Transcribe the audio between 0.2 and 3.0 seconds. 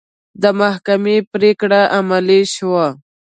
د محکمې پرېکړه عملي شوه.